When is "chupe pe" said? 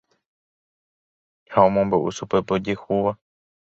2.15-2.53